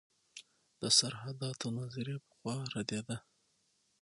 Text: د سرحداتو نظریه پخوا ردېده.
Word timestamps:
د 0.81 0.83
سرحداتو 0.97 1.67
نظریه 1.79 2.17
پخوا 2.25 2.55
ردېده. 2.73 3.17